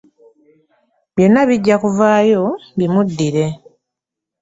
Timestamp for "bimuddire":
2.77-3.45